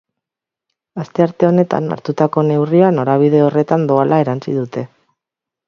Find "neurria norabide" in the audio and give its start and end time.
2.49-3.45